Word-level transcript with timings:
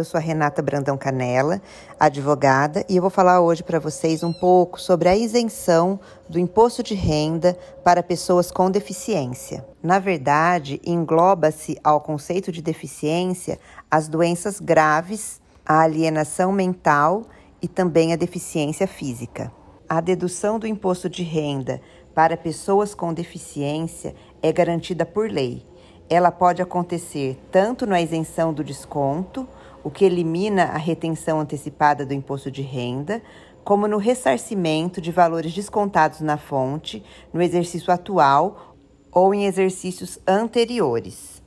Eu 0.00 0.04
sou 0.04 0.16
a 0.16 0.22
Renata 0.22 0.62
Brandão 0.62 0.96
Canela, 0.96 1.60
advogada, 1.98 2.82
e 2.88 2.96
eu 2.96 3.02
vou 3.02 3.10
falar 3.10 3.42
hoje 3.42 3.62
para 3.62 3.78
vocês 3.78 4.22
um 4.22 4.32
pouco 4.32 4.80
sobre 4.80 5.10
a 5.10 5.14
isenção 5.14 6.00
do 6.26 6.38
imposto 6.38 6.82
de 6.82 6.94
renda 6.94 7.54
para 7.84 8.02
pessoas 8.02 8.50
com 8.50 8.70
deficiência. 8.70 9.62
Na 9.82 9.98
verdade, 9.98 10.80
engloba-se 10.86 11.78
ao 11.84 12.00
conceito 12.00 12.50
de 12.50 12.62
deficiência 12.62 13.60
as 13.90 14.08
doenças 14.08 14.58
graves, 14.58 15.38
a 15.66 15.82
alienação 15.82 16.50
mental 16.50 17.26
e 17.60 17.68
também 17.68 18.14
a 18.14 18.16
deficiência 18.16 18.86
física. 18.86 19.52
A 19.86 20.00
dedução 20.00 20.58
do 20.58 20.66
imposto 20.66 21.10
de 21.10 21.22
renda 21.22 21.78
para 22.14 22.38
pessoas 22.38 22.94
com 22.94 23.12
deficiência 23.12 24.14
é 24.40 24.50
garantida 24.50 25.04
por 25.04 25.30
lei. 25.30 25.62
Ela 26.08 26.32
pode 26.32 26.62
acontecer 26.62 27.38
tanto 27.52 27.86
na 27.86 28.00
isenção 28.00 28.52
do 28.52 28.64
desconto, 28.64 29.46
o 29.82 29.90
que 29.90 30.04
elimina 30.04 30.64
a 30.64 30.76
retenção 30.76 31.40
antecipada 31.40 32.04
do 32.04 32.14
imposto 32.14 32.50
de 32.50 32.62
renda, 32.62 33.22
como 33.64 33.86
no 33.86 33.98
ressarcimento 33.98 35.00
de 35.00 35.10
valores 35.10 35.52
descontados 35.52 36.20
na 36.20 36.36
fonte 36.36 37.04
no 37.32 37.42
exercício 37.42 37.92
atual 37.92 38.76
ou 39.12 39.34
em 39.34 39.46
exercícios 39.46 40.18
anteriores. 40.26 41.42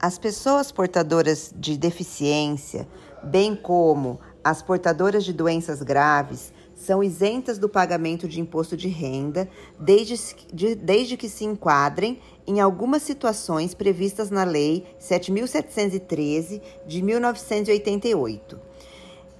As 0.00 0.18
pessoas 0.18 0.70
portadoras 0.70 1.54
de 1.56 1.76
deficiência, 1.76 2.86
bem 3.22 3.56
como 3.56 4.20
as 4.42 4.62
portadoras 4.62 5.24
de 5.24 5.32
doenças 5.32 5.82
graves, 5.82 6.52
são 6.84 7.02
isentas 7.02 7.58
do 7.58 7.68
pagamento 7.68 8.28
de 8.28 8.40
imposto 8.40 8.76
de 8.76 8.88
renda 8.88 9.48
desde, 9.78 10.36
de, 10.52 10.74
desde 10.74 11.16
que 11.16 11.28
se 11.28 11.44
enquadrem 11.44 12.18
em 12.46 12.60
algumas 12.60 13.02
situações 13.02 13.74
previstas 13.74 14.30
na 14.30 14.44
Lei 14.44 14.84
7.713 15.00 16.60
de 16.86 17.02
1988. 17.02 18.60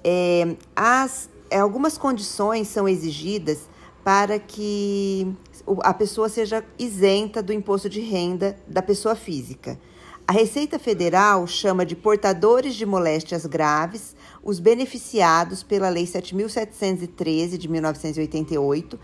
É, 0.03 0.57
as, 0.75 1.29
é, 1.51 1.59
algumas 1.59 1.99
condições 1.99 2.69
são 2.69 2.89
exigidas 2.89 3.69
para 4.03 4.39
que 4.39 5.35
a 5.83 5.95
pessoa 5.95 6.29
seja 6.29 6.65
isenta 6.79 7.43
do 7.43 7.53
imposto 7.53 7.89
de 7.89 8.01
renda 8.01 8.57
da 8.67 8.83
pessoa 8.83 9.15
física. 9.15 9.79
A 10.27 10.33
Receita 10.33 10.79
Federal 10.79 11.47
chama 11.47 11.85
de 11.85 11.95
portadores 11.95 12.75
de 12.75 12.87
moléstias 12.87 13.45
graves 13.45 14.17
os 14.43 14.59
beneficiados 14.59 15.63
pela 15.63 15.91
Lei 15.91 16.07
7.713 16.07 17.59
de 17.59 17.69
1988 17.69 18.99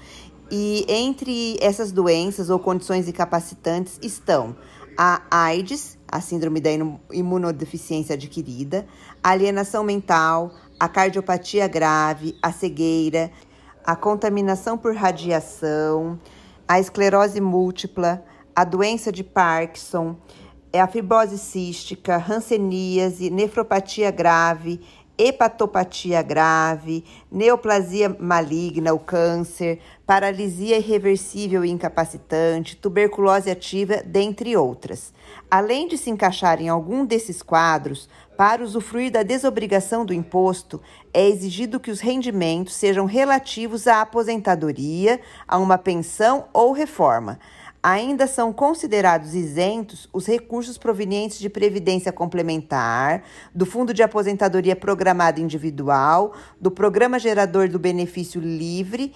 e 0.51 0.87
entre 0.89 1.59
essas 1.61 1.93
doenças 1.93 2.49
ou 2.49 2.59
condições 2.59 3.07
incapacitantes 3.07 3.99
estão 4.01 4.57
a 4.97 5.21
AIDS, 5.31 5.99
a 6.09 6.23
síndrome 6.23 6.59
da 6.59 6.71
imunodeficiência 7.13 8.15
adquirida, 8.15 8.87
a 9.23 9.31
alienação 9.31 9.85
mental, 9.85 10.51
a 10.79 10.89
cardiopatia 10.89 11.69
grave, 11.69 12.35
a 12.43 12.51
cegueira, 12.51 13.31
a 13.85 13.95
contaminação 13.95 14.79
por 14.79 14.95
radiação, 14.95 16.19
a 16.67 16.81
esclerose 16.81 17.43
múltipla, 17.43 18.25
a 18.57 18.65
doença 18.65 19.13
de 19.13 19.23
Parkinson, 19.23 20.17
é 20.73 20.81
a 20.81 20.87
fibrose 20.87 21.39
cística, 21.39 22.17
hanseníase, 22.17 23.31
nefropatia 23.31 24.11
grave, 24.11 24.81
hepatopatia 25.19 26.23
grave, 26.23 27.05
neoplasia 27.31 28.17
maligna, 28.19 28.95
o 28.95 28.99
câncer, 28.99 29.79
paralisia 30.07 30.79
irreversível 30.79 31.63
e 31.63 31.71
incapacitante, 31.71 32.75
tuberculose 32.75 33.51
ativa, 33.51 34.03
dentre 34.03 34.57
outras. 34.57 35.13
Além 35.51 35.87
de 35.87 35.99
se 35.99 36.09
encaixar 36.09 36.63
em 36.63 36.71
algum 36.71 37.05
desses 37.05 37.43
quadros, 37.43 38.09
para 38.35 38.65
usufruir 38.65 39.13
da 39.13 39.23
desobrigação 39.23 40.07
do 40.07 40.15
imposto, 40.15 40.81
é 41.13 41.29
exigido 41.29 41.79
que 41.79 41.91
os 41.91 42.01
rendimentos 42.01 42.75
sejam 42.75 43.05
relativos 43.05 43.87
à 43.87 44.01
aposentadoria, 44.01 45.21
a 45.47 45.59
uma 45.59 45.77
pensão 45.77 46.47
ou 46.55 46.73
reforma 46.73 47.39
ainda 47.83 48.27
são 48.27 48.53
considerados 48.53 49.35
isentos 49.35 50.09
os 50.13 50.27
recursos 50.27 50.77
provenientes 50.77 51.39
de 51.39 51.49
previdência 51.49 52.13
complementar, 52.13 53.23
do 53.55 53.65
Fundo 53.65 53.95
de 53.95 54.03
Aposentadoria 54.03 54.77
Programada 54.77 55.41
Individual, 55.41 56.33
do 56.61 56.71
Programa 56.71 57.19
Gerador 57.19 57.69
do 57.69 57.79
Benefício 57.79 58.41
Livre 58.41 59.15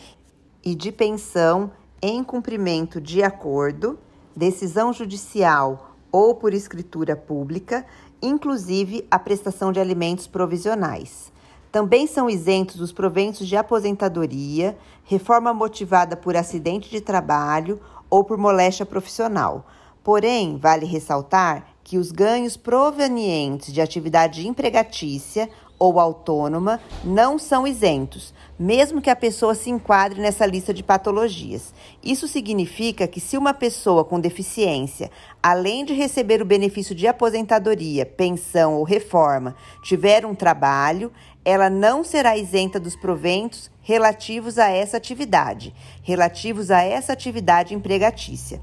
e 0.64 0.74
de 0.74 0.90
pensão 0.90 1.70
em 2.00 2.24
cumprimento 2.24 3.00
de 3.00 3.22
acordo, 3.22 3.98
decisão 4.34 4.92
judicial 4.92 5.96
ou 6.10 6.34
por 6.34 6.54
escritura 6.54 7.16
pública, 7.16 7.84
inclusive 8.22 9.06
a 9.10 9.18
prestação 9.18 9.72
de 9.72 9.80
alimentos 9.80 10.26
provisionais. 10.26 11.32
Também 11.74 12.06
são 12.06 12.30
isentos 12.30 12.80
os 12.80 12.92
proventos 12.92 13.48
de 13.48 13.56
aposentadoria, 13.56 14.78
reforma 15.02 15.52
motivada 15.52 16.16
por 16.16 16.36
acidente 16.36 16.88
de 16.88 17.00
trabalho 17.00 17.80
ou 18.08 18.24
por 18.24 18.38
moléstia 18.38 18.86
profissional. 18.86 19.66
Porém, 20.02 20.58
vale 20.58 20.84
ressaltar 20.84 21.66
que 21.82 21.98
os 21.98 22.10
ganhos 22.10 22.56
provenientes 22.56 23.72
de 23.72 23.80
atividade 23.80 24.46
empregatícia 24.46 25.48
ou 25.78 25.98
autônoma 25.98 26.80
não 27.04 27.38
são 27.38 27.66
isentos, 27.66 28.32
mesmo 28.58 29.02
que 29.02 29.10
a 29.10 29.16
pessoa 29.16 29.54
se 29.54 29.70
enquadre 29.70 30.20
nessa 30.20 30.46
lista 30.46 30.72
de 30.72 30.82
patologias. 30.82 31.74
Isso 32.02 32.28
significa 32.28 33.06
que, 33.06 33.20
se 33.20 33.36
uma 33.36 33.52
pessoa 33.52 34.04
com 34.04 34.20
deficiência, 34.20 35.10
além 35.42 35.84
de 35.84 35.92
receber 35.92 36.40
o 36.40 36.46
benefício 36.46 36.94
de 36.94 37.06
aposentadoria, 37.06 38.06
pensão 38.06 38.74
ou 38.74 38.84
reforma, 38.84 39.54
tiver 39.82 40.24
um 40.24 40.34
trabalho, 40.34 41.12
ela 41.44 41.68
não 41.68 42.02
será 42.02 42.36
isenta 42.36 42.80
dos 42.80 42.96
proventos 42.96 43.70
relativos 43.82 44.58
a 44.58 44.70
essa 44.70 44.96
atividade, 44.96 45.74
relativos 46.02 46.70
a 46.70 46.82
essa 46.82 47.12
atividade 47.12 47.74
empregatícia. 47.74 48.62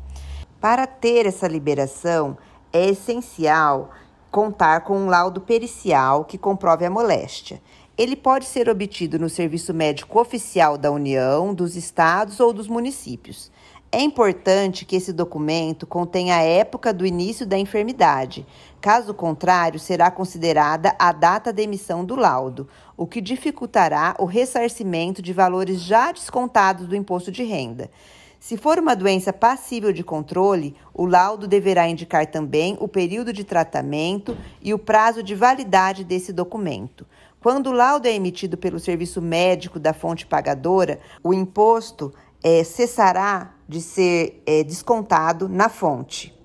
Para 0.59 0.87
ter 0.87 1.25
essa 1.25 1.47
liberação, 1.47 2.37
é 2.73 2.89
essencial 2.89 3.91
contar 4.31 4.81
com 4.81 4.97
um 4.97 5.07
laudo 5.07 5.41
pericial 5.41 6.25
que 6.25 6.37
comprove 6.37 6.85
a 6.85 6.89
moléstia. 6.89 7.61
Ele 7.97 8.15
pode 8.15 8.45
ser 8.45 8.69
obtido 8.69 9.19
no 9.19 9.29
Serviço 9.29 9.73
Médico 9.73 10.19
Oficial 10.19 10.77
da 10.77 10.89
União, 10.89 11.53
dos 11.53 11.75
estados 11.75 12.39
ou 12.39 12.53
dos 12.53 12.67
municípios. 12.67 13.51
É 13.93 14.01
importante 14.01 14.85
que 14.85 14.95
esse 14.95 15.11
documento 15.11 15.85
contenha 15.85 16.37
a 16.37 16.41
época 16.41 16.93
do 16.93 17.05
início 17.05 17.45
da 17.45 17.57
enfermidade. 17.57 18.47
Caso 18.79 19.13
contrário, 19.13 19.77
será 19.77 20.09
considerada 20.09 20.95
a 20.97 21.11
data 21.11 21.51
de 21.51 21.63
emissão 21.63 22.05
do 22.05 22.15
laudo, 22.15 22.69
o 22.95 23.05
que 23.05 23.19
dificultará 23.19 24.15
o 24.17 24.23
ressarcimento 24.23 25.21
de 25.21 25.33
valores 25.33 25.81
já 25.81 26.13
descontados 26.13 26.87
do 26.87 26.95
imposto 26.95 27.33
de 27.33 27.43
renda. 27.43 27.91
Se 28.39 28.55
for 28.55 28.79
uma 28.79 28.95
doença 28.95 29.33
passível 29.33 29.91
de 29.91 30.05
controle, 30.05 30.73
o 30.93 31.05
laudo 31.05 31.45
deverá 31.45 31.89
indicar 31.89 32.25
também 32.25 32.77
o 32.79 32.87
período 32.87 33.33
de 33.33 33.43
tratamento 33.43 34.37
e 34.61 34.73
o 34.73 34.79
prazo 34.79 35.21
de 35.21 35.35
validade 35.35 36.05
desse 36.05 36.31
documento. 36.31 37.05
Quando 37.41 37.67
o 37.67 37.73
laudo 37.73 38.07
é 38.07 38.13
emitido 38.13 38.57
pelo 38.57 38.79
serviço 38.79 39.21
médico 39.21 39.79
da 39.79 39.93
fonte 39.93 40.25
pagadora, 40.25 40.99
o 41.23 41.33
imposto 41.33 42.13
é, 42.43 42.63
cessará 42.63 43.53
de 43.67 43.81
ser 43.81 44.41
é, 44.45 44.63
descontado 44.63 45.47
na 45.47 45.69
fonte. 45.69 46.37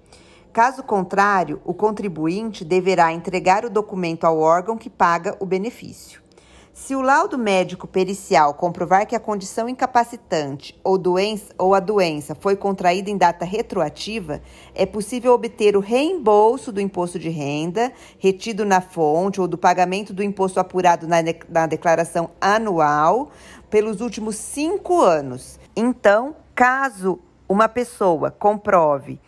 Caso 0.52 0.82
contrário, 0.82 1.60
o 1.64 1.74
contribuinte 1.74 2.64
deverá 2.64 3.12
entregar 3.12 3.64
o 3.64 3.70
documento 3.70 4.24
ao 4.24 4.38
órgão 4.38 4.76
que 4.76 4.88
paga 4.88 5.36
o 5.38 5.44
benefício. 5.44 6.24
Se 6.78 6.94
o 6.94 7.00
laudo 7.00 7.38
médico 7.38 7.86
pericial 7.86 8.52
comprovar 8.52 9.06
que 9.06 9.16
a 9.16 9.20
condição 9.20 9.66
incapacitante 9.66 10.78
ou, 10.84 10.98
doença, 10.98 11.54
ou 11.56 11.74
a 11.74 11.80
doença 11.80 12.34
foi 12.34 12.54
contraída 12.54 13.08
em 13.08 13.16
data 13.16 13.46
retroativa, 13.46 14.42
é 14.74 14.84
possível 14.84 15.32
obter 15.32 15.74
o 15.74 15.80
reembolso 15.80 16.70
do 16.70 16.78
imposto 16.78 17.18
de 17.18 17.30
renda 17.30 17.90
retido 18.18 18.62
na 18.66 18.82
fonte 18.82 19.40
ou 19.40 19.48
do 19.48 19.56
pagamento 19.56 20.12
do 20.12 20.22
imposto 20.22 20.60
apurado 20.60 21.08
na, 21.08 21.16
na 21.48 21.66
declaração 21.66 22.28
anual 22.38 23.30
pelos 23.76 24.00
últimos 24.00 24.36
cinco 24.36 25.02
anos. 25.02 25.60
Então, 25.76 26.34
caso 26.54 27.20
uma 27.46 27.68
pessoa 27.68 28.30
comprove 28.30 29.20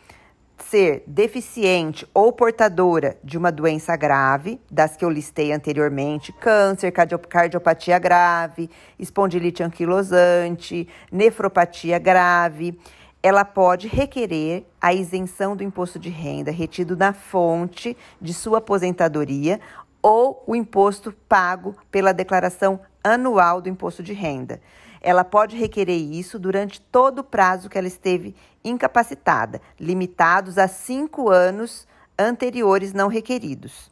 ser 0.65 1.05
deficiente 1.07 2.09
ou 2.15 2.33
portadora 2.33 3.19
de 3.23 3.37
uma 3.37 3.53
doença 3.53 3.95
grave, 3.95 4.59
das 4.71 4.97
que 4.97 5.05
eu 5.05 5.11
listei 5.11 5.53
anteriormente, 5.53 6.33
câncer, 6.33 6.91
cardiopatia 7.29 7.99
grave, 7.99 8.71
espondilite 8.99 9.63
anquilosante, 9.63 10.89
nefropatia 11.13 11.99
grave, 11.99 12.81
ela 13.23 13.45
pode 13.45 13.87
requerer 13.87 14.65
a 14.81 14.95
isenção 14.95 15.55
do 15.55 15.63
imposto 15.63 15.99
de 15.99 16.09
renda 16.09 16.51
retido 16.51 16.97
na 16.97 17.13
fonte 17.13 17.95
de 18.19 18.33
sua 18.33 18.57
aposentadoria 18.59 19.61
ou 20.03 20.43
o 20.47 20.57
imposto 20.57 21.13
pago 21.29 21.77
pela 21.91 22.13
declaração 22.15 22.81
anual 23.09 23.61
do 23.61 23.69
imposto 23.69 24.03
de 24.03 24.13
renda. 24.13 24.61
Ela 25.01 25.25
pode 25.25 25.57
requerer 25.57 25.97
isso 25.97 26.39
durante 26.39 26.81
todo 26.81 27.21
o 27.21 27.25
prazo 27.25 27.69
que 27.69 27.79
ela 27.79 27.87
esteve 27.87 28.35
incapacitada, 28.65 29.61
limitados 29.79 30.59
a 30.59 30.67
cinco 30.67 31.31
anos 31.31 31.87
anteriores 32.19 32.93
não 32.93 33.09
requeridos. 33.09 33.91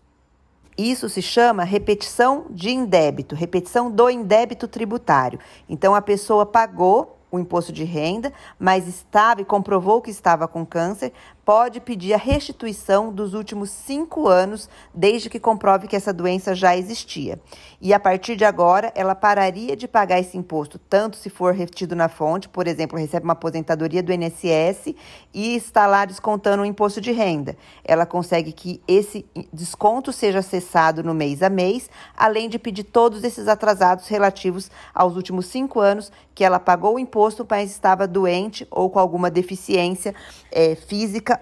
Isso 0.77 1.09
se 1.09 1.23
chama 1.23 1.65
repetição 1.65 2.47
de 2.51 2.71
indébito, 2.71 3.35
repetição 3.35 3.91
do 3.91 4.11
indébito 4.11 4.69
tributário. 4.69 5.39
Então, 5.69 5.95
a 5.95 6.03
pessoa 6.03 6.45
pagou 6.45 7.17
o 7.31 7.39
imposto 7.39 7.73
de 7.73 7.85
renda, 7.85 8.33
mas 8.59 8.87
estava 8.87 9.41
e 9.41 9.45
comprovou 9.45 10.03
que 10.03 10.11
estava 10.11 10.47
com 10.47 10.67
câncer, 10.67 11.13
pode 11.47 11.79
pedir 11.79 12.13
a 12.13 12.17
restituição 12.17 13.13
dos 13.13 13.33
últimos 13.33 13.71
cinco 13.71 14.27
anos, 14.27 14.69
desde 14.93 15.31
que 15.31 15.39
comprove 15.39 15.87
que 15.87 15.95
essa 15.95 16.13
doença 16.13 16.57
já 16.57 16.77
existia. 16.77 17.39
E 17.81 17.95
a 17.95 18.01
partir 18.01 18.35
de 18.35 18.45
agora, 18.45 18.93
ela 18.97 19.15
pararia 19.15 19.77
de 19.77 19.87
pagar 19.87 20.19
esse 20.19 20.37
imposto, 20.37 20.77
tanto 20.77 21.17
se 21.17 21.31
for 21.31 21.55
retido 21.55 21.95
na 21.95 22.09
fonte, 22.09 22.49
por 22.49 22.67
exemplo, 22.67 22.99
recebe 22.99 23.23
uma 23.23 23.35
aposentadoria 23.35 24.03
do 24.03 24.13
INSS 24.13 24.97
e 25.33 25.55
está 25.55 25.87
lá 25.87 26.05
descontando 26.05 26.65
um 26.65 26.67
imposto 26.67 27.01
de 27.01 27.13
renda. 27.13 27.57
Ela 27.85 28.05
consegue 28.05 28.51
que 28.51 28.83
esse 28.89 29.25
desconto 29.53 30.13
seja 30.13 30.43
cessado 30.43 31.05
no 31.05 31.15
mês 31.15 31.45
a 31.45 31.49
mês, 31.49 31.89
além 32.17 32.49
de 32.49 32.59
pedir 32.59 32.83
todos 32.83 33.23
esses 33.23 33.47
atrasados 33.47 34.09
relativos 34.09 34.69
aos 34.93 35.15
últimos 35.15 35.47
cinco 35.47 35.79
anos 35.79 36.11
que 36.35 36.45
ela 36.45 36.59
pagou 36.59 36.97
o 36.97 36.99
imposto, 36.99 37.47
mas 37.49 37.71
estava 37.71 38.07
doente 38.07 38.67
ou 38.71 38.91
com 38.91 38.99
alguma 38.99 39.31
deficiência 39.31 40.15
é, 40.53 40.75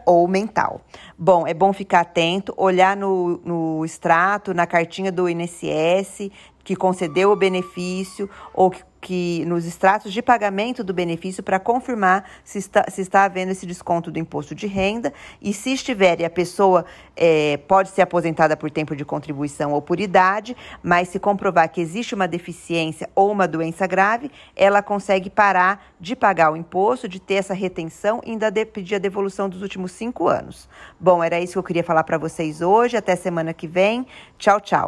ou 0.04 0.26
mental. 0.28 0.80
Bom, 1.18 1.46
é 1.46 1.54
bom 1.54 1.72
ficar 1.72 2.00
atento, 2.00 2.54
olhar 2.56 2.96
no, 2.96 3.40
no 3.44 3.84
extrato, 3.84 4.54
na 4.54 4.66
cartinha 4.66 5.10
do 5.10 5.28
INSS 5.28 6.30
que 6.64 6.74
concedeu 6.74 7.30
o 7.30 7.36
benefício 7.36 8.28
ou 8.54 8.70
que 8.70 8.82
que 9.04 9.44
nos 9.44 9.66
extratos 9.66 10.14
de 10.14 10.22
pagamento 10.22 10.82
do 10.82 10.94
benefício 10.94 11.42
para 11.42 11.60
confirmar 11.60 12.24
se 12.42 12.56
está, 12.56 12.86
se 12.88 13.02
está 13.02 13.24
havendo 13.24 13.52
esse 13.52 13.66
desconto 13.66 14.10
do 14.10 14.18
imposto 14.18 14.54
de 14.54 14.66
renda 14.66 15.12
e 15.42 15.52
se 15.52 15.74
estiver 15.74 16.22
e 16.22 16.24
a 16.24 16.30
pessoa 16.30 16.86
é, 17.14 17.58
pode 17.68 17.90
ser 17.90 18.00
aposentada 18.00 18.56
por 18.56 18.70
tempo 18.70 18.96
de 18.96 19.04
contribuição 19.04 19.72
ou 19.72 19.82
por 19.82 20.00
idade, 20.00 20.56
mas 20.82 21.08
se 21.08 21.18
comprovar 21.18 21.70
que 21.70 21.82
existe 21.82 22.14
uma 22.14 22.26
deficiência 22.26 23.10
ou 23.14 23.30
uma 23.30 23.46
doença 23.46 23.86
grave, 23.86 24.30
ela 24.56 24.82
consegue 24.82 25.28
parar 25.28 25.84
de 26.00 26.16
pagar 26.16 26.50
o 26.50 26.56
imposto, 26.56 27.06
de 27.06 27.20
ter 27.20 27.34
essa 27.34 27.52
retenção 27.52 28.22
e 28.24 28.30
ainda 28.30 28.50
de 28.50 28.64
pedir 28.64 28.94
a 28.94 28.98
devolução 28.98 29.50
dos 29.50 29.60
últimos 29.60 29.92
cinco 29.92 30.28
anos. 30.28 30.66
Bom, 30.98 31.22
era 31.22 31.38
isso 31.38 31.52
que 31.52 31.58
eu 31.58 31.62
queria 31.62 31.84
falar 31.84 32.04
para 32.04 32.16
vocês 32.16 32.62
hoje. 32.62 32.96
Até 32.96 33.14
semana 33.16 33.52
que 33.52 33.66
vem. 33.66 34.06
Tchau, 34.38 34.62
tchau. 34.62 34.82